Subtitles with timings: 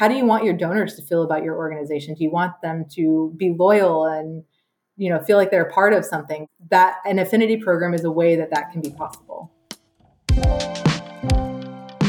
[0.00, 2.14] how do you want your donors to feel about your organization?
[2.14, 4.42] Do you want them to be loyal and
[4.96, 6.46] you know feel like they're a part of something?
[6.70, 9.52] That an affinity program is a way that that can be possible.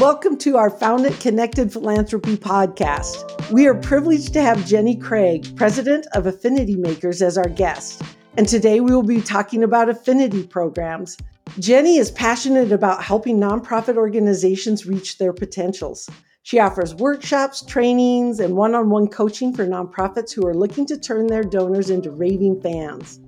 [0.00, 3.50] Welcome to our Foundant Connected Philanthropy podcast.
[3.50, 8.00] We are privileged to have Jenni Craig, president of Affinity Makers, as our guest.
[8.38, 11.18] And today we will be talking about affinity programs.
[11.58, 16.08] Jenni is passionate about helping nonprofit organizations reach their potentials.
[16.44, 20.98] She offers workshops, trainings, and one on one coaching for nonprofits who are looking to
[20.98, 23.20] turn their donors into raving fans.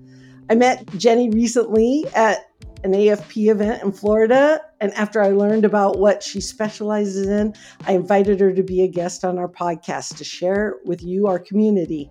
[0.51, 2.51] I met Jenni recently at
[2.83, 7.55] an AFP event in Florida, and after I learned about what she specializes in,
[7.87, 11.39] I invited her to be a guest on our podcast to share with you, our
[11.39, 12.11] community.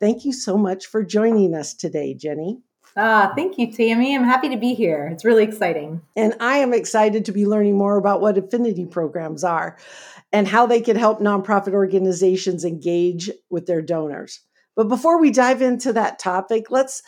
[0.00, 2.62] Thank you so much for joining us today, Jenni.
[2.96, 4.16] Ah, thank you, Tammy.
[4.16, 5.08] I'm happy to be here.
[5.12, 6.00] It's really exciting.
[6.16, 9.76] And I am excited to be learning more about what affinity programs are
[10.32, 14.40] and how they can help nonprofit organizations engage with their donors.
[14.76, 17.02] But before we dive into that topic, let's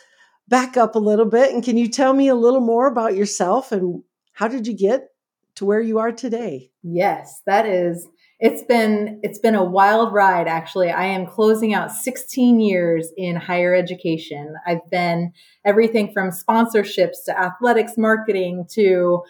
[0.47, 1.53] back up a little bit.
[1.53, 5.07] And can you tell me a little more about yourself and how did you get
[5.55, 6.71] to where you are today?
[6.83, 8.07] Yes, that is
[8.41, 10.89] it's been it's been a wild ride actually.
[10.89, 14.55] I am closing out 16 years in higher education.
[14.65, 15.31] I've been
[15.63, 19.21] everything from sponsorships to athletics marketing to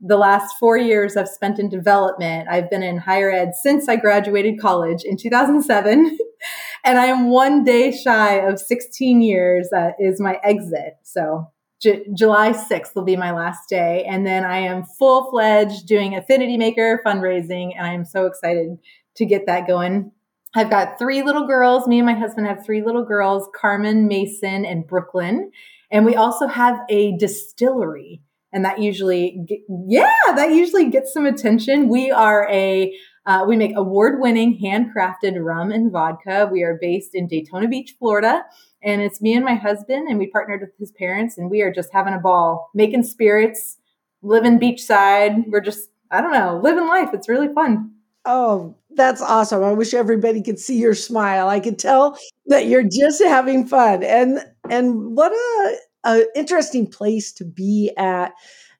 [0.00, 2.48] the last four years I've spent in development.
[2.48, 6.18] I've been in higher ed since I graduated college in 2007.
[6.84, 9.68] and I am one day shy of 16 years.
[9.70, 10.94] That is my exit.
[11.02, 11.50] So
[11.82, 14.04] J- July 6th will be my last day.
[14.04, 17.72] And then I am full fledged doing Affinity Maker fundraising.
[17.76, 18.78] And I am so excited
[19.16, 20.12] to get that going.
[20.54, 21.86] I've got three little girls.
[21.86, 25.52] Me and my husband have three little girls Carmen, Mason, and Brooklyn.
[25.90, 29.44] And we also have a distillery and that usually
[29.88, 32.92] yeah that usually gets some attention we are a
[33.26, 38.44] uh, we make award-winning handcrafted rum and vodka we are based in daytona beach florida
[38.82, 41.72] and it's me and my husband and we partnered with his parents and we are
[41.72, 43.78] just having a ball making spirits
[44.22, 47.90] living beachside we're just i don't know living life it's really fun
[48.26, 49.64] Oh, that's awesome.
[49.64, 51.48] I wish everybody could see your smile.
[51.48, 54.02] I could tell that you're just having fun.
[54.02, 58.32] And and what a an interesting place to be at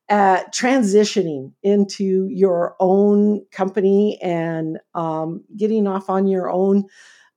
[0.08, 6.84] at transitioning into your own company and um, getting off on your own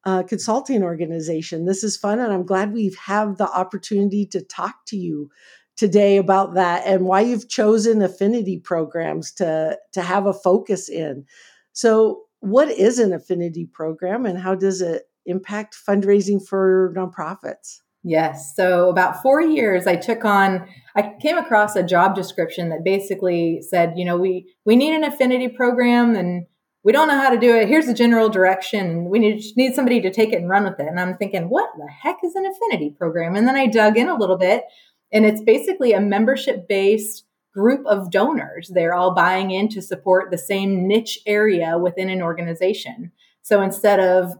[0.05, 1.65] uh, consulting organization.
[1.65, 5.29] This is fun, and I'm glad we have had the opportunity to talk to you
[5.75, 11.25] today about that and why you've chosen affinity programs to to have a focus in.
[11.73, 17.79] So, what is an affinity program, and how does it impact fundraising for nonprofits?
[18.03, 18.53] Yes.
[18.55, 20.67] So about four years, I took on.
[20.95, 25.05] I came across a job description that basically said, you know, we we need an
[25.05, 26.45] affinity program, and
[26.83, 27.69] we don't know how to do it.
[27.69, 29.05] Here's the general direction.
[29.05, 30.87] We need need somebody to take it and run with it.
[30.87, 33.35] And I'm thinking, what the heck is an affinity program?
[33.35, 34.65] And then I dug in a little bit,
[35.13, 38.69] and it's basically a membership based group of donors.
[38.73, 43.11] They're all buying in to support the same niche area within an organization.
[43.43, 44.33] So instead of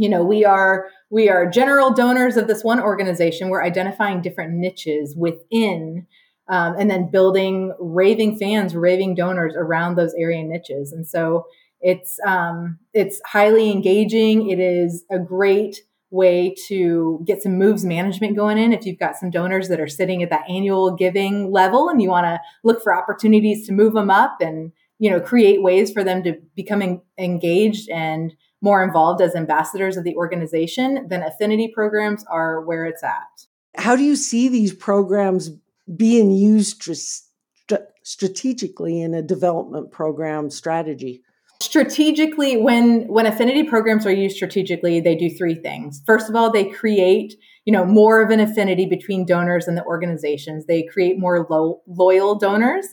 [0.00, 3.50] you know we are we are general donors of this one organization.
[3.50, 6.06] We're identifying different niches within
[6.48, 10.90] um, and then building raving fans raving donors around those area niches.
[10.90, 11.44] And so
[11.82, 14.48] it's um, it's highly engaging.
[14.48, 18.72] It is a great way to get some moves management going in.
[18.72, 22.08] If you've got some donors that are sitting at that annual giving level and you
[22.08, 26.02] want to look for opportunities to move them up and you know create ways for
[26.02, 32.24] them to become engaged and more involved as ambassadors of the organization, then affinity programs
[32.30, 33.46] are where it's at.
[33.76, 35.50] How do you see these programs
[35.96, 41.22] being used st- strategically in a development program strategy?
[41.62, 46.02] Strategically, when when affinity programs are used strategically, they do three things.
[46.06, 47.34] First of all, they create
[47.66, 50.66] you know more of an affinity between donors and the organizations.
[50.66, 52.86] They create more lo- loyal donors.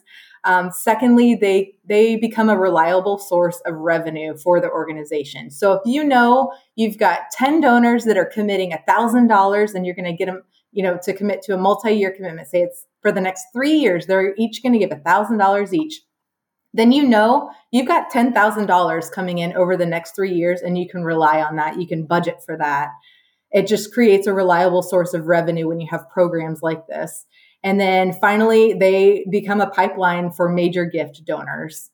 [0.43, 5.49] Um, secondly, they they become a reliable source of revenue for the organization.
[5.51, 9.95] So if you know you've got ten donors that are committing thousand dollars, and you're
[9.95, 12.47] going to get them, you know, to commit to a multi-year commitment.
[12.47, 16.01] Say it's for the next three years, they're each going to give thousand dollars each.
[16.73, 20.61] Then you know you've got ten thousand dollars coming in over the next three years,
[20.61, 21.79] and you can rely on that.
[21.79, 22.89] You can budget for that.
[23.51, 27.25] It just creates a reliable source of revenue when you have programs like this.
[27.63, 31.89] And then finally, they become a pipeline for major gift donors.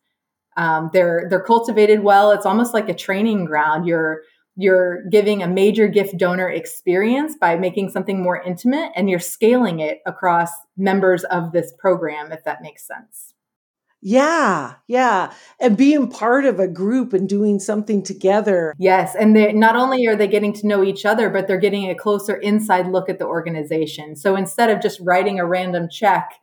[0.55, 2.31] Um, they're they're cultivated well.
[2.31, 3.87] It's almost like a training ground.
[3.87, 4.21] You're
[4.55, 9.79] you're giving a major gift donor experience by making something more intimate, and you're scaling
[9.79, 13.32] it across members of this program, if that makes sense.
[14.05, 15.31] Yeah, yeah.
[15.61, 18.75] And being part of a group and doing something together.
[18.77, 19.15] Yes.
[19.15, 21.95] And they not only are they getting to know each other, but they're getting a
[21.95, 24.17] closer inside look at the organization.
[24.17, 26.33] So instead of just writing a random check,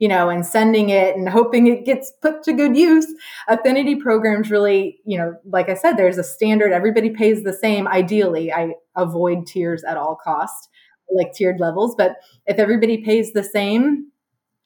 [0.00, 3.06] you know, and sending it and hoping it gets put to good use,
[3.46, 7.86] affinity programs really, you know, like I said, there's a standard, everybody pays the same.
[7.86, 10.68] Ideally, I avoid tiers at all cost,
[11.14, 11.94] like tiered levels.
[11.96, 12.16] But
[12.46, 14.10] if everybody pays the same,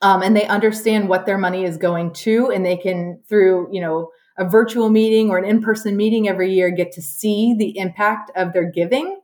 [0.00, 3.80] um, and they understand what their money is going to and they can through you
[3.80, 8.30] know a virtual meeting or an in-person meeting every year get to see the impact
[8.36, 9.20] of their giving.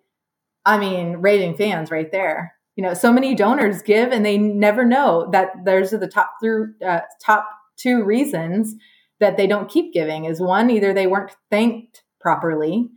[0.65, 2.55] I mean raving fans right there.
[2.77, 6.33] You know so many donors give and they never know that those are the top
[6.41, 8.75] through uh, top two reasons
[9.21, 12.89] that they don't keep giving is one either they weren't thanked properly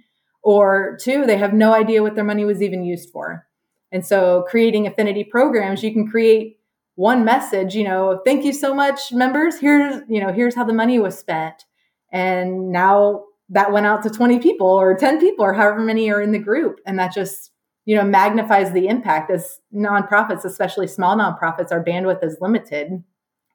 [0.41, 3.45] or two they have no idea what their money was even used for.
[3.91, 6.56] And so creating affinity programs you can create
[6.97, 9.59] one message, you know, thank you so much, members.
[9.59, 11.63] Here's, you know, here's how the money was spent.
[12.11, 16.19] And now that went out to 20 people or 10 people or however many are
[16.19, 16.79] in the group.
[16.87, 17.51] And that just,
[17.85, 23.03] you know, magnifies the impact as nonprofits, especially small nonprofits, our bandwidth is limited.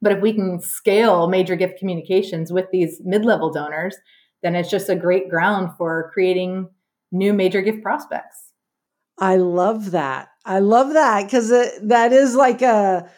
[0.01, 3.97] But if we can scale major gift communications with these mid level donors,
[4.45, 6.69] then it's just a great ground for creating
[7.11, 8.53] new major gift prospects.
[9.19, 10.29] I love that.
[10.45, 13.11] I love that because that is like a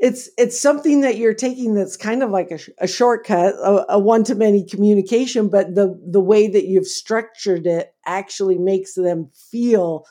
[0.00, 3.98] it's it's something that you're taking that's kind of like a, a shortcut a, a
[3.98, 10.04] one-to-many communication but the the way that you've structured it actually makes them feel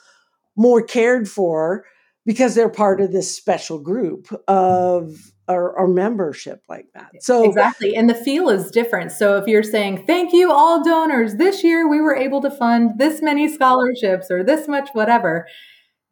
[0.56, 1.84] more cared for
[2.24, 7.10] because they're part of this special group of or, or, membership like that.
[7.22, 9.10] So exactly, and the feel is different.
[9.10, 12.98] So if you're saying thank you all donors, this year we were able to fund
[12.98, 15.48] this many scholarships or this much whatever,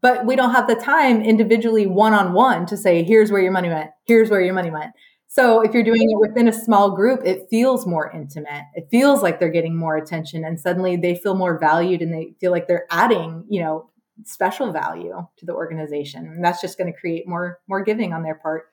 [0.00, 3.52] but we don't have the time individually one on one to say, here's where your
[3.52, 4.92] money went, here's where your money went.
[5.30, 8.64] So if you're doing it within a small group, it feels more intimate.
[8.74, 12.34] It feels like they're getting more attention and suddenly they feel more valued and they
[12.40, 13.90] feel like they're adding, you know,
[14.24, 16.26] special value to the organization.
[16.26, 18.68] And that's just going to create more more giving on their part.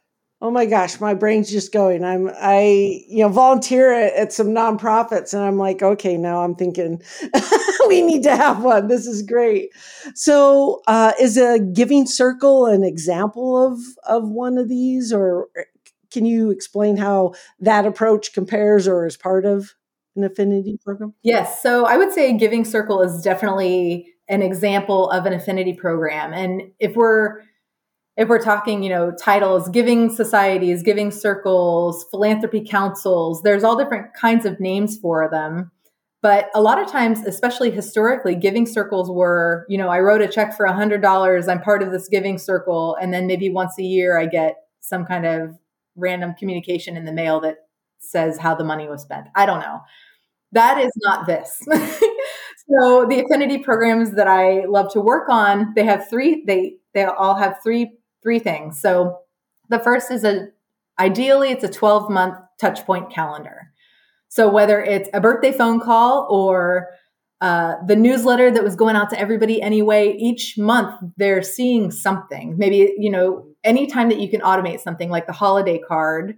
[0.45, 2.03] Oh my gosh, my brain's just going.
[2.03, 6.53] I'm I you know volunteer at, at some nonprofits and I'm like, okay, now I'm
[6.53, 7.01] thinking
[7.87, 8.87] we need to have one.
[8.87, 9.71] This is great.
[10.13, 15.47] So, uh, is a giving circle an example of of one of these, or
[16.11, 19.73] can you explain how that approach compares or is part of
[20.15, 21.15] an affinity program?
[21.23, 21.63] Yes.
[21.63, 26.71] So, I would say Giving Circle is definitely an example of an affinity program, and
[26.79, 27.41] if we're
[28.17, 34.13] if we're talking, you know, titles, giving societies, giving circles, philanthropy councils, there's all different
[34.13, 35.71] kinds of names for them.
[36.21, 40.27] But a lot of times, especially historically, giving circles were, you know, I wrote a
[40.27, 41.47] check for $100.
[41.47, 42.97] I'm part of this giving circle.
[42.99, 45.55] And then maybe once a year, I get some kind of
[45.95, 47.57] random communication in the mail that
[47.99, 49.27] says how the money was spent.
[49.35, 49.81] I don't know.
[50.51, 51.59] That is not this.
[51.69, 57.03] so the affinity programs that I love to work on, they have three, they they
[57.03, 57.91] all have three
[58.25, 58.81] three things.
[58.81, 59.19] So
[59.69, 60.47] the first is a
[60.99, 63.71] ideally it's a 12 month touch point calendar.
[64.29, 66.89] So whether it's a birthday phone call or
[67.41, 72.57] uh, the newsletter that was going out to everybody anyway, each month they're seeing something.
[72.57, 76.35] Maybe, you know, anytime that you can automate something like the holiday card,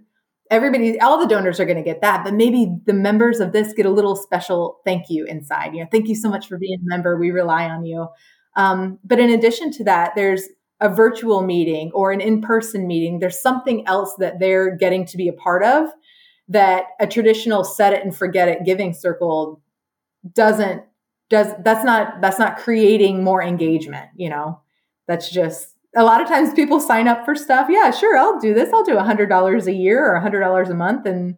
[0.50, 3.72] everybody, all the donors are going to get that, but maybe the members of this
[3.72, 5.74] get a little special thank you inside.
[5.74, 7.16] You know, thank you so much for being a member.
[7.16, 8.08] We rely on you.
[8.56, 10.42] Um, but in addition to that, there's
[10.80, 13.18] a virtual meeting or an in person meeting.
[13.18, 15.90] There's something else that they're getting to be a part of
[16.48, 19.60] that a traditional set it and forget it giving circle
[20.32, 20.82] doesn't
[21.28, 24.60] does that's not that's not creating more engagement you know
[25.06, 28.54] that's just a lot of times people sign up for stuff yeah sure i'll do
[28.54, 31.36] this i'll do a hundred dollars a year or a hundred dollars a month and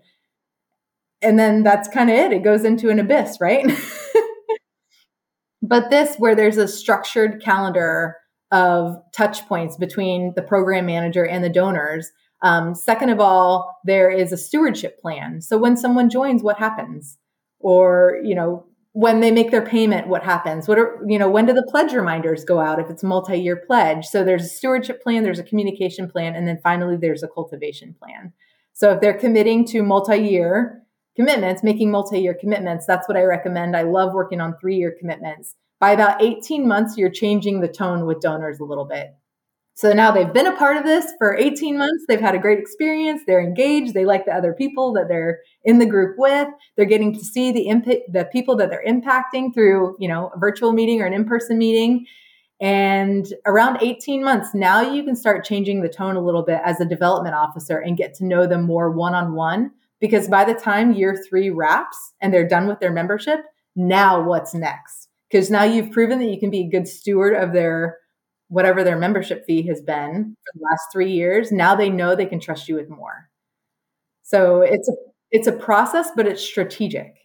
[1.23, 3.67] and then that's kind of it it goes into an abyss right
[5.63, 8.17] but this where there's a structured calendar
[8.51, 12.11] of touch points between the program manager and the donors
[12.43, 15.41] um, second of all, there is a stewardship plan.
[15.41, 17.19] So when someone joins, what happens?
[17.59, 20.67] Or, you know, when they make their payment, what happens?
[20.67, 23.39] What are, you know, when do the pledge reminders go out if it's a multi
[23.39, 24.07] year pledge?
[24.07, 27.95] So there's a stewardship plan, there's a communication plan, and then finally there's a cultivation
[27.95, 28.33] plan.
[28.73, 30.83] So if they're committing to multi year
[31.15, 33.77] commitments, making multi year commitments, that's what I recommend.
[33.77, 35.55] I love working on three year commitments.
[35.81, 39.15] By about 18 months, you're changing the tone with donors a little bit.
[39.75, 42.05] So now they've been a part of this for 18 months.
[42.07, 43.23] They've had a great experience.
[43.27, 43.95] They're engaged.
[43.95, 46.49] They like the other people that they're in the group with.
[46.77, 50.39] They're getting to see the impact, the people that they're impacting through, you know, a
[50.39, 52.05] virtual meeting or an in-person meeting.
[52.61, 56.79] And around 18 months, now you can start changing the tone a little bit as
[56.79, 61.17] a development officer and get to know them more one-on-one because by the time year
[61.27, 63.41] three wraps and they're done with their membership,
[63.75, 65.10] now what's next?
[65.31, 67.99] Because now you've proven that you can be a good steward of their
[68.49, 71.53] whatever their membership fee has been for the last three years.
[71.53, 73.31] Now they know they can trust you with more.
[74.23, 74.93] So it's a
[75.31, 77.17] it's a process, but it's strategic.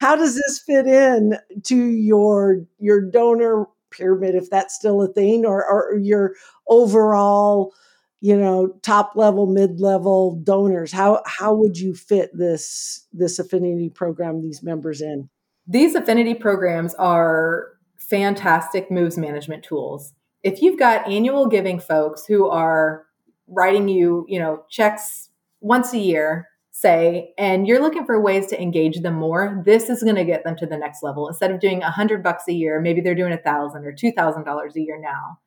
[0.00, 5.46] How does this fit in to your your donor pyramid, if that's still a thing,
[5.46, 6.34] or, or your
[6.68, 7.72] overall,
[8.20, 10.90] you know, top level, mid level donors?
[10.90, 15.28] How how would you fit this this affinity program, these members in?
[15.66, 20.12] These affinity programs are fantastic moves management tools.
[20.42, 23.04] If you've got annual giving folks who are
[23.46, 25.28] writing you, you know, checks
[25.60, 30.02] once a year say, and you're looking for ways to engage them more, this is
[30.02, 31.28] going to get them to the next level.
[31.28, 34.10] Instead of doing a hundred bucks a year, maybe they're doing a thousand or two
[34.12, 35.38] thousand dollars a year now.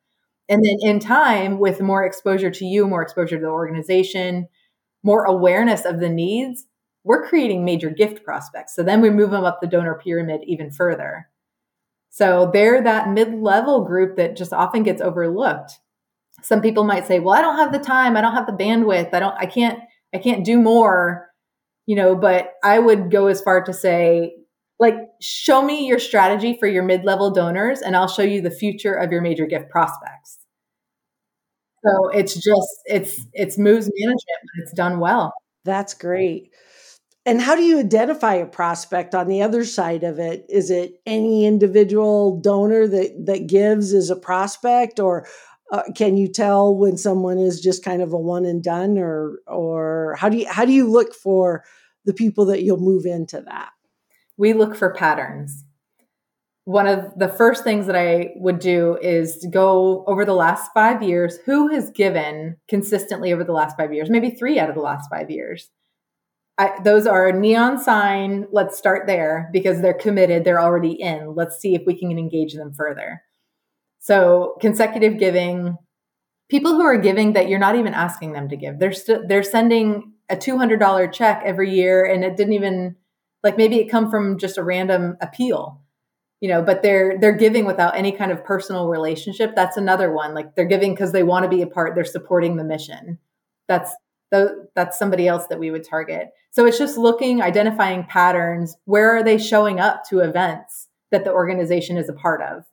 [0.48, 4.46] And then in time, with more exposure to you, more exposure to the organization,
[5.02, 6.64] more awareness of the needs,
[7.06, 8.74] we're creating major gift prospects.
[8.74, 11.28] So then we move them up the donor pyramid even further.
[12.10, 15.78] So they're that mid level group that just often gets overlooked.
[16.42, 18.16] Some people might say, well, I don't have the time.
[18.16, 19.14] I don't have the bandwidth.
[19.14, 19.78] I don't, I can't
[20.14, 21.28] I can't do more,
[21.86, 24.34] you know, but I would go as far to say,
[24.78, 28.50] like, show me your strategy for your mid level donors, and I'll show you the
[28.50, 30.38] future of your major gift prospects.
[31.84, 35.32] So it's just, it's, it's moves management, but it's done well.
[35.64, 36.50] That's great.
[37.26, 40.46] And how do you identify a prospect on the other side of it?
[40.48, 45.26] Is it any individual donor that that gives is a prospect, or
[45.72, 49.40] uh, can you tell when someone is just kind of a one and done or
[49.48, 51.64] or how do you how do you look for
[52.04, 53.70] the people that you'll move into that?
[54.36, 55.64] We look for patterns.
[56.62, 61.02] One of the first things that i would do is go over the last five
[61.02, 64.10] years who has given consistently over the last five years?
[64.10, 65.70] Maybe three out of the last five years
[66.58, 71.58] I, those are neon sign let's start there because they're committed they're already in let's
[71.58, 73.20] see if we can engage them further
[74.06, 75.76] so consecutive giving,
[76.48, 78.78] people who are giving that you're not even asking them to give.
[78.78, 78.94] They're
[79.26, 82.94] they're sending a $200 check every year and it didn't even
[83.42, 85.82] like maybe it come from just a random appeal.
[86.40, 89.56] You know, but they're they're giving without any kind of personal relationship.
[89.56, 90.34] That's another one.
[90.34, 93.18] Like they're giving because they want to be a part, they're supporting the mission.
[93.66, 93.90] That's
[94.30, 96.30] the, that's somebody else that we would target.
[96.50, 98.76] So it's just looking, identifying patterns.
[98.84, 102.64] Where are they showing up to events that the organization is a part of?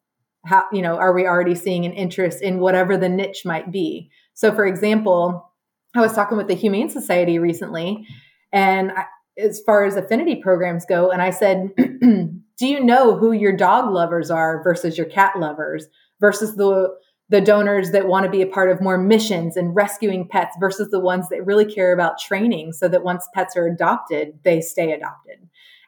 [0.45, 4.09] how you know are we already seeing an interest in whatever the niche might be
[4.33, 5.51] so for example
[5.95, 8.05] i was talking with the humane society recently
[8.51, 9.05] and I,
[9.37, 13.91] as far as affinity programs go and i said do you know who your dog
[13.91, 15.87] lovers are versus your cat lovers
[16.19, 16.93] versus the
[17.29, 20.89] the donors that want to be a part of more missions and rescuing pets versus
[20.89, 24.91] the ones that really care about training so that once pets are adopted they stay
[24.91, 25.37] adopted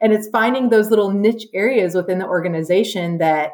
[0.01, 3.51] and it's finding those little niche areas within the organization that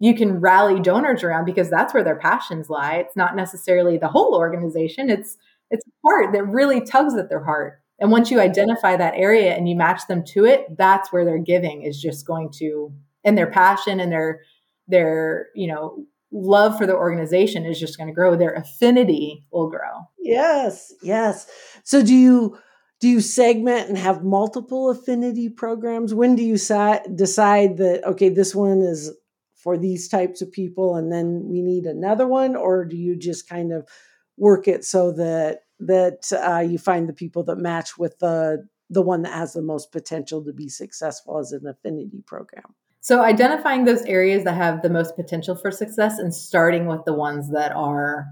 [0.00, 2.96] you can rally donors around because that's where their passions lie.
[2.96, 5.08] It's not necessarily the whole organization.
[5.10, 5.36] It's
[5.70, 7.80] it's a part that really tugs at their heart.
[7.98, 11.38] And once you identify that area and you match them to it, that's where their
[11.38, 12.92] giving is just going to
[13.24, 14.40] and their passion and their
[14.88, 16.04] their, you know,
[16.34, 18.36] love for the organization is just going to grow.
[18.36, 20.08] Their affinity will grow.
[20.18, 21.46] Yes, yes.
[21.84, 22.58] So do you
[23.00, 26.12] do you segment and have multiple affinity programs?
[26.12, 29.12] When do you decide that okay, this one is
[29.54, 33.48] for these types of people and then we need another one or do you just
[33.48, 33.88] kind of
[34.36, 39.00] work it so that that uh, you find the people that match with the the
[39.00, 42.74] one that has the most potential to be successful as an affinity program
[43.04, 47.12] so identifying those areas that have the most potential for success and starting with the
[47.12, 48.26] ones that are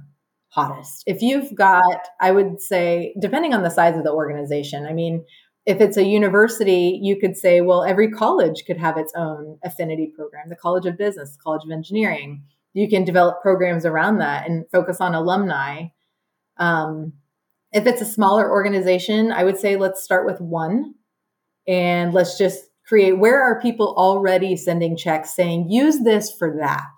[0.49, 4.93] hottest if you've got i would say depending on the size of the organization i
[4.93, 5.25] mean
[5.65, 10.13] if it's a university, you could say, well, every college could have its own affinity
[10.15, 12.43] program, the College of Business, College of Engineering.
[12.73, 15.85] You can develop programs around that and focus on alumni.
[16.57, 17.13] Um,
[17.71, 20.95] if it's a smaller organization, I would say let's start with one
[21.69, 26.91] and let's just create where are people already sending checks saying use this for that.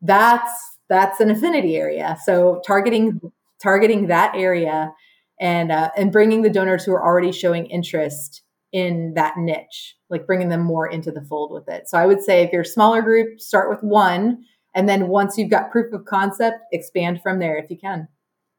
[0.00, 0.50] That's
[0.88, 2.16] that's an affinity area.
[2.24, 3.20] So targeting
[3.62, 4.92] targeting that area
[5.40, 8.42] and uh, and bringing the donors who are already showing interest
[8.72, 11.88] in that niche, like bringing them more into the fold with it.
[11.88, 15.38] So I would say if you're a smaller group, start with one, and then once
[15.38, 18.08] you've got proof of concept, expand from there if you can.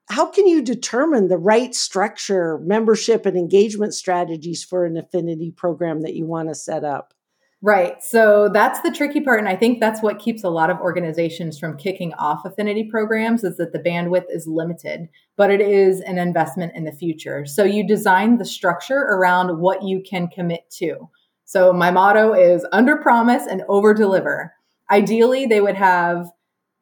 [0.10, 6.02] How can you determine the right structure, membership, and engagement strategies for an affinity program
[6.02, 7.14] that you want to set up?
[7.62, 8.04] Right.
[8.04, 9.40] So that's the tricky part.
[9.40, 13.44] And I think that's what keeps a lot of organizations from kicking off affinity programs
[13.44, 17.48] is that the bandwidth is limited, but it is an investment in the future.
[17.48, 21.10] So you design the structure around what you can commit to.
[21.46, 24.54] So my motto is under promise and over deliver.
[24.92, 26.30] Ideally, they would have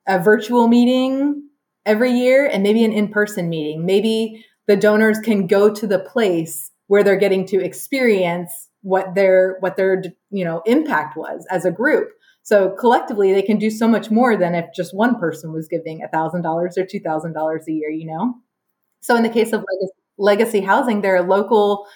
[0.07, 1.47] a virtual meeting
[1.85, 3.85] every year and maybe an in person meeting.
[3.85, 9.57] Maybe the donors can go to the place where they're getting to experience what their
[9.59, 12.09] what their you know impact was as a group.
[12.43, 16.05] So collectively they can do so much more than if just one person was giving
[16.13, 18.35] $1000 or $2000 a year you know?
[19.01, 19.65] So in the case of
[20.17, 21.87] legacy housing they're a local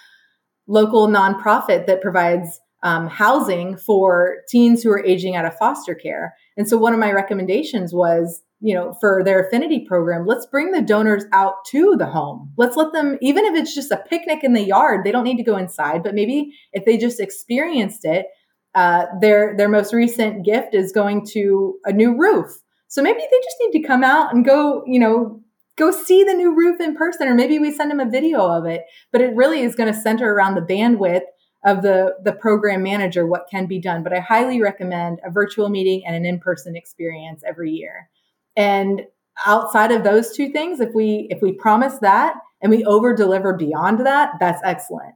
[0.67, 6.35] local nonprofit that provides um, housing for teens who are aging out of foster care.
[6.57, 10.71] And so one of my recommendations was you know, for their affinity program, let's bring
[10.71, 12.51] the donors out to the home.
[12.57, 15.37] Let's let them, even if it's just a picnic in the yard, they don't need
[15.37, 18.25] to go inside, but maybe if they just experienced it,
[18.75, 22.51] uh, their their most recent gift is going to a new roof.
[22.87, 25.41] So maybe they just need to come out and go, you know,
[25.77, 28.65] go see the new roof in person, or maybe we send them a video of
[28.65, 28.83] it.
[29.11, 31.21] But it really is going to center around the bandwidth
[31.65, 34.03] of the the program manager, what can be done.
[34.03, 38.09] But I highly recommend a virtual meeting and an in person experience every year.
[38.59, 39.03] And
[39.45, 43.55] outside of those two things, if we if we promise that and we over deliver
[43.55, 45.15] beyond that, that's excellent.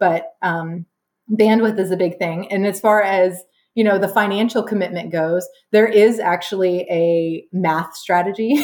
[0.00, 0.86] But um,
[1.30, 2.50] bandwidth is a big thing.
[2.50, 7.94] And as far as you know the financial commitment goes, there is actually a math
[7.94, 8.58] strategy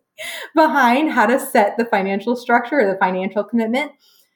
[0.56, 3.92] behind how to set the financial structure or the financial commitment.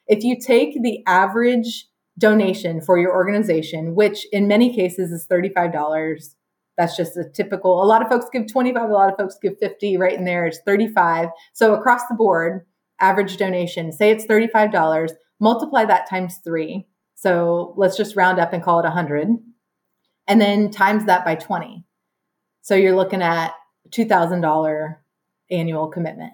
[0.06, 5.72] If you take the average donation for your organization, which in many cases is $35
[6.76, 9.58] that's just a typical a lot of folks give 25 a lot of folks give
[9.58, 12.66] 50 right in there it's 35 so across the board
[13.00, 16.86] average donation say it's $35 multiply that times three.
[17.14, 19.28] So let's just round up and call it 100
[20.26, 21.84] and then times that by 20
[22.62, 23.52] so you're looking at
[23.90, 24.96] $2000
[25.50, 26.32] annual commitment.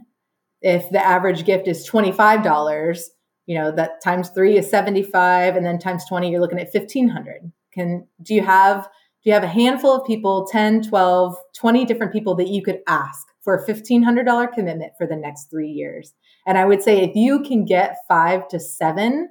[0.63, 3.03] If the average gift is $25
[3.47, 7.51] you know that times three is 75 and then times 20 you're looking at 1500
[7.73, 8.89] can do you have
[9.25, 13.27] you have a handful of people 10 12 20 different people that you could ask
[13.43, 16.15] for a $1500 commitment for the next three years?
[16.47, 19.29] And i would say if you can get five to seven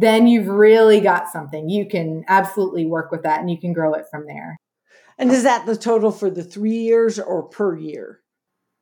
[0.00, 1.68] then you've really got something.
[1.68, 4.56] You can absolutely work with that and you can grow it from there.
[5.18, 8.20] And is that the total for the three years or per year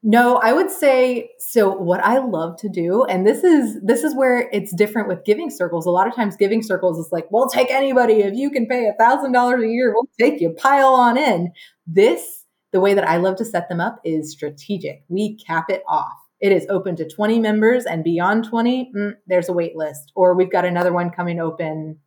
[0.02, 4.14] no, I would say so what I love to do and this is this is
[4.14, 5.87] where it's different with giving circles.
[5.87, 8.87] A lot of times giving circles is like, "We'll take anybody if you can pay
[8.87, 11.52] a $1000 a year, we'll take you pile on in."
[11.87, 15.02] This the way that I love to set them up is strategic.
[15.08, 16.12] We cap it off.
[16.40, 20.34] It is open to 20 members and beyond 20, mm, there's a wait list or
[20.34, 21.98] we've got another one coming open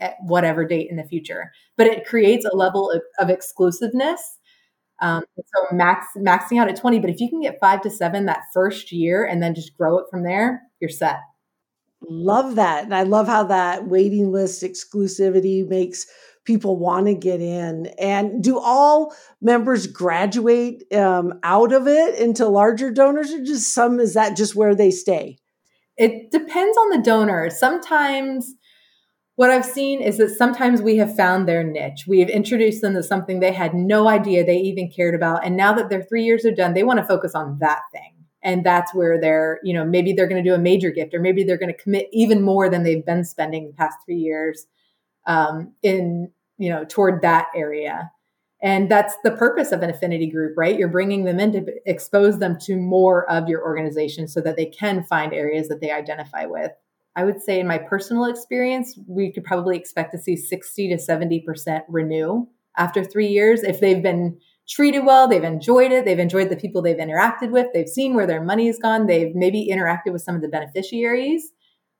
[0.00, 1.52] at whatever date in the future.
[1.76, 4.38] But it creates a level of, of exclusiveness
[5.00, 8.26] um, so max maxing out at 20, but if you can get five to seven
[8.26, 11.18] that first year and then just grow it from there, you're set.
[12.02, 12.84] Love that.
[12.84, 16.06] And I love how that waiting list exclusivity makes
[16.44, 17.86] people want to get in.
[17.98, 24.00] And do all members graduate um, out of it into larger donors or just some,
[24.00, 25.38] is that just where they stay?
[25.96, 27.50] It depends on the donor.
[27.50, 28.54] Sometimes
[29.38, 32.06] what I've seen is that sometimes we have found their niche.
[32.08, 35.44] We have introduced them to something they had no idea they even cared about.
[35.44, 38.16] And now that their three years are done, they want to focus on that thing.
[38.42, 41.20] And that's where they're, you know, maybe they're going to do a major gift or
[41.20, 44.66] maybe they're going to commit even more than they've been spending the past three years
[45.28, 48.10] um, in, you know, toward that area.
[48.60, 50.76] And that's the purpose of an affinity group, right?
[50.76, 54.66] You're bringing them in to expose them to more of your organization so that they
[54.66, 56.72] can find areas that they identify with.
[57.18, 60.94] I would say in my personal experience, we could probably expect to see 60 to
[60.94, 63.64] 70% renew after three years.
[63.64, 67.66] If they've been treated well, they've enjoyed it, they've enjoyed the people they've interacted with,
[67.74, 71.50] they've seen where their money has gone, they've maybe interacted with some of the beneficiaries,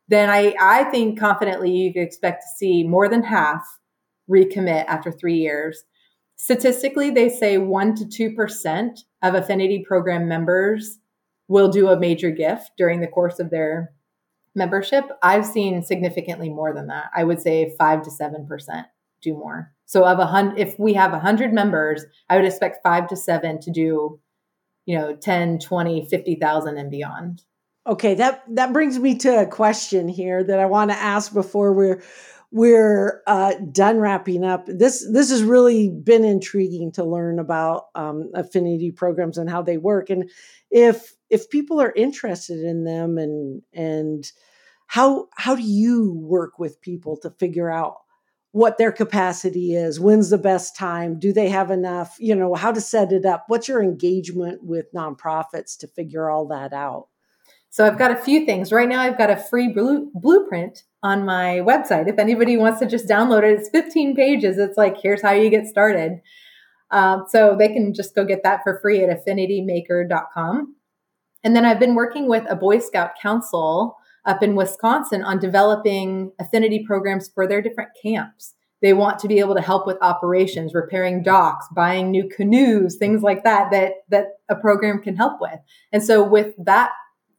[0.07, 3.67] then I, I think confidently you could expect to see more than half
[4.31, 5.83] recommit after three years.
[6.37, 11.01] Statistically, they say 1% to 2% of affinity program members
[11.49, 13.91] will do a major gift during the course of their
[14.59, 17.07] membership, I've seen significantly more than that.
[17.17, 18.87] I would say five to seven percent
[19.23, 19.73] do more.
[19.87, 23.17] So of a hundred, if we have a hundred members, I would expect five to
[23.17, 24.21] seven to do,
[24.85, 27.43] you know, 10, 20, 50,000 and beyond.
[27.87, 31.73] Okay, that that brings me to a question here that I want to ask before
[31.73, 32.03] we're
[32.51, 34.67] we're uh, done wrapping up.
[34.67, 39.79] This this has really been intriguing to learn about um, affinity programs and how they
[39.79, 40.11] work.
[40.11, 40.31] And
[40.71, 44.31] if if people are interested in them and and
[44.87, 47.97] how how do you work with people to figure out
[48.53, 52.73] what their capacity is, when's the best time, do they have enough, you know, how
[52.73, 57.09] to set it up, what's your engagement with nonprofits to figure all that out?
[57.71, 58.73] So I've got a few things.
[58.73, 62.09] Right now, I've got a free blue, blueprint on my website.
[62.09, 64.57] If anybody wants to just download it, it's 15 pages.
[64.59, 66.21] It's like, here's how you get started.
[66.91, 70.75] Um, so they can just go get that for free at affinitymaker.com.
[71.45, 76.33] And then I've been working with a Boy Scout council up in Wisconsin on developing
[76.39, 78.55] affinity programs for their different camps.
[78.81, 83.23] They want to be able to help with operations, repairing docks, buying new canoes, things
[83.23, 85.59] like that, that, that a program can help with.
[85.93, 86.91] And so with that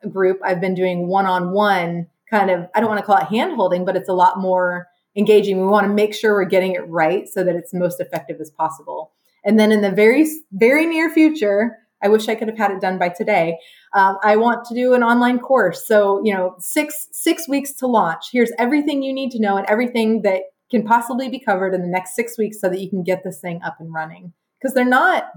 [0.10, 3.28] group, I've been doing one on one kind of, I don't want to call it
[3.28, 5.60] hand holding, but it's a lot more engaging.
[5.60, 8.50] We want to make sure we're getting it right so that it's most effective as
[8.52, 9.12] possible.
[9.44, 12.82] And then in the very, very near future, I wish I could have had it
[12.82, 13.58] done by today.
[13.94, 15.88] Um, I want to do an online course.
[15.88, 18.30] So, you know, six, six weeks to launch.
[18.32, 21.88] Here's everything you need to know and everything that can possibly be covered in the
[21.88, 24.34] next six weeks so that you can get this thing up and running.
[24.62, 25.32] Because they're not,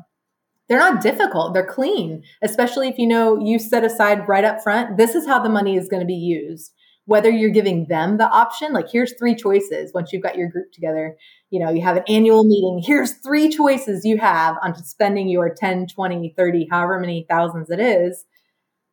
[0.69, 1.55] they're not difficult.
[1.55, 4.97] They're clean, especially if you know you set aside right up front.
[4.97, 6.73] This is how the money is going to be used
[7.07, 10.71] whether you're giving them the option, like here's three choices once you've got your group
[10.73, 11.17] together,
[11.51, 15.53] you know, you have an annual meeting, here's three choices you have on spending your
[15.55, 18.25] 10, 20, 30, however many thousands it is.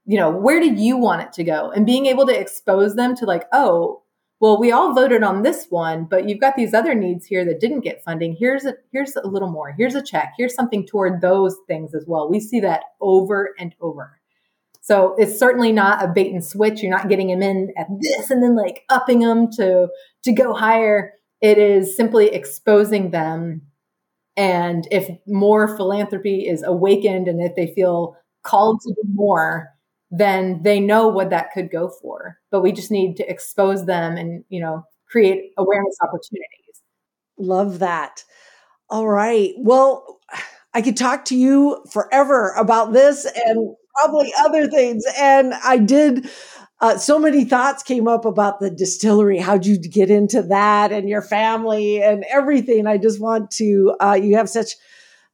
[0.09, 1.69] You know, where do you want it to go?
[1.69, 4.01] And being able to expose them to like, oh,
[4.39, 7.59] well, we all voted on this one, but you've got these other needs here that
[7.59, 8.35] didn't get funding.
[8.35, 9.71] Here's a here's a little more.
[9.71, 10.33] Here's a check.
[10.35, 12.27] Here's something toward those things as well.
[12.27, 14.19] We see that over and over.
[14.81, 16.81] So it's certainly not a bait and switch.
[16.81, 19.89] You're not getting them in at this and then like upping them to
[20.23, 21.13] to go higher.
[21.39, 23.61] It is simply exposing them.
[24.35, 29.69] And if more philanthropy is awakened and if they feel called to do more,
[30.11, 32.37] then they know what that could go for.
[32.51, 36.81] But we just need to expose them and, you know, create awareness opportunities.
[37.37, 38.23] Love that.
[38.89, 39.53] All right.
[39.57, 40.19] Well,
[40.73, 45.03] I could talk to you forever about this and probably other things.
[45.17, 46.29] And I did.
[46.81, 49.37] Uh, so many thoughts came up about the distillery.
[49.37, 52.87] How'd you get into that and your family and everything?
[52.87, 54.75] I just want to, uh, you have such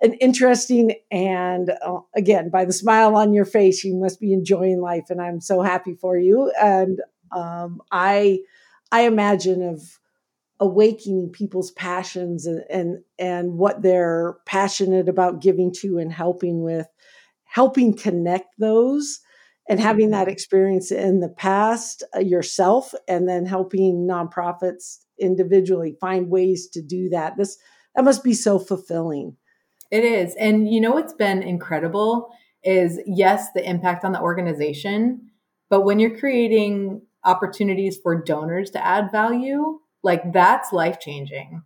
[0.05, 4.79] an interesting and uh, again, by the smile on your face, you must be enjoying
[4.79, 5.05] life.
[5.09, 6.51] And I'm so happy for you.
[6.61, 6.99] And
[7.35, 8.39] um, I,
[8.91, 9.81] I imagine of
[10.59, 16.87] awakening people's passions and, and and what they're passionate about giving to and helping with
[17.43, 19.19] helping connect those
[19.67, 20.31] and having that mm-hmm.
[20.31, 27.09] experience in the past uh, yourself and then helping nonprofits individually find ways to do
[27.09, 27.57] that this
[27.93, 29.35] that must be so fulfilling
[29.91, 30.35] it is.
[30.35, 32.29] And you know what's been incredible
[32.63, 35.21] is yes the impact on the organization
[35.69, 41.61] but when you're creating opportunities for donors to add value like that's life changing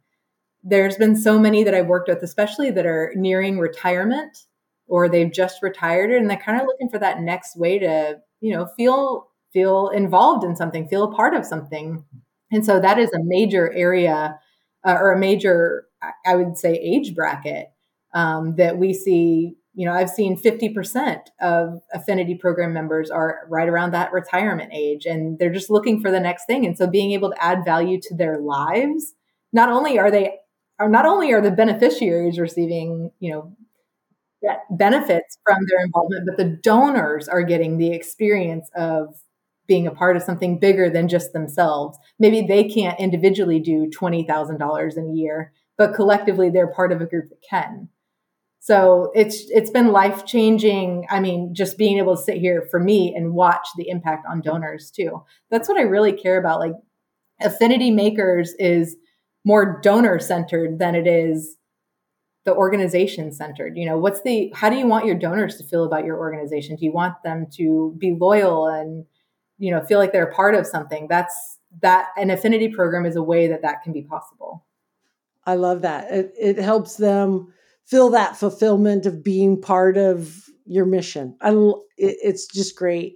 [0.62, 4.46] there's been so many that i've worked with especially that are nearing retirement
[4.88, 8.54] or they've just retired and they're kind of looking for that next way to you
[8.54, 12.04] know feel feel involved in something feel a part of something.
[12.52, 14.40] And so that is a major area
[14.86, 15.86] uh, or a major
[16.26, 17.68] i would say age bracket
[18.14, 23.70] um, that we see you know i've seen 50% of affinity program members are right
[23.70, 27.12] around that retirement age and they're just looking for the next thing and so being
[27.12, 29.14] able to add value to their lives
[29.54, 30.38] not only are they
[30.80, 33.56] are not only are the beneficiaries receiving you know
[34.70, 39.16] benefits from their involvement, but the donors are getting the experience of
[39.68, 41.98] being a part of something bigger than just themselves.
[42.18, 47.06] Maybe they can't individually do $20,000 in a year, but collectively they're part of a
[47.06, 47.90] group that can.
[48.60, 51.08] So it's it's been life changing.
[51.10, 54.42] I mean, just being able to sit here for me and watch the impact on
[54.42, 55.24] donors too.
[55.50, 56.60] That's what I really care about.
[56.60, 56.74] Like
[57.42, 58.98] Affinity Makers is
[59.46, 61.56] more donor centered than it is
[62.46, 65.84] the organization centered you know what's the how do you want your donors to feel
[65.84, 69.06] about your organization do you want them to be loyal and
[69.58, 73.16] you know feel like they're a part of something that's that an affinity program is
[73.16, 74.66] a way that that can be possible
[75.46, 77.54] i love that it, it helps them
[77.90, 81.36] feel that fulfillment of being part of your mission.
[81.42, 81.52] I,
[81.98, 83.16] it, it's just great.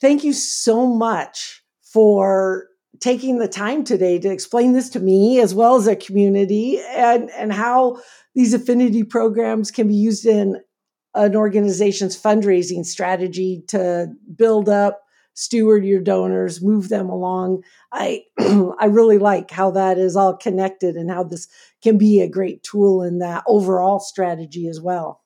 [0.00, 2.68] Thank you so much for
[3.00, 7.30] taking the time today to explain this to me as well as a community and,
[7.30, 8.00] and how
[8.34, 10.60] these affinity programs can be used in
[11.14, 15.02] an organization's fundraising strategy to build up
[15.36, 18.22] steward your donors move them along i
[18.80, 21.46] i really like how that is all connected and how this
[21.82, 25.22] can be a great tool in that overall strategy as well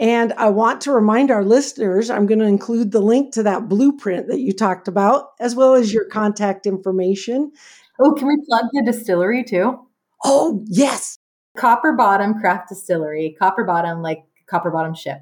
[0.00, 3.68] and I want to remind our listeners, I'm going to include the link to that
[3.68, 7.52] blueprint that you talked about, as well as your contact information.
[8.00, 9.78] Oh, can we plug the distillery too?
[10.24, 11.18] Oh, yes.
[11.54, 13.36] Copper Bottom Craft Distillery.
[13.38, 15.20] Copper Bottom, like Copper Bottom ship.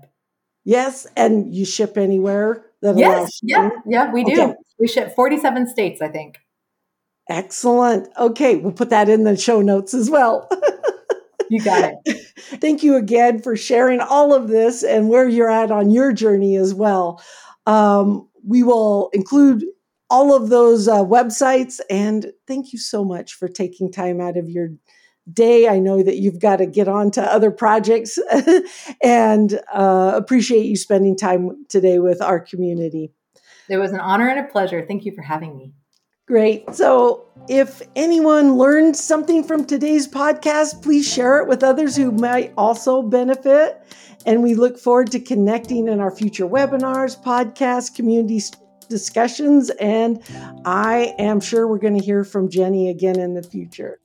[0.64, 4.32] Yes, and you ship anywhere yes, yeah, yeah, we do.
[4.32, 4.54] Okay.
[4.78, 6.38] We ship 47 states, I think.
[7.28, 8.08] Excellent.
[8.18, 10.48] Okay, we'll put that in the show notes as well.
[11.50, 12.26] you got it.
[12.60, 16.56] Thank you again for sharing all of this and where you're at on your journey
[16.56, 17.22] as well.
[17.66, 19.64] Um, we will include
[20.10, 21.80] all of those uh, websites.
[21.90, 24.70] And thank you so much for taking time out of your
[25.32, 25.68] day.
[25.68, 28.18] I know that you've got to get on to other projects
[29.02, 33.12] and uh, appreciate you spending time today with our community.
[33.68, 34.84] It was an honor and a pleasure.
[34.86, 35.74] Thank you for having me.
[36.26, 36.74] Great.
[36.74, 42.52] So, if anyone learned something from today's podcast, please share it with others who might
[42.58, 43.82] also benefit.
[44.26, 48.42] And we look forward to connecting in our future webinars, podcasts, community
[48.90, 49.70] discussions.
[49.80, 50.22] And
[50.66, 53.98] I am sure we're going to hear from Jenni again in the future.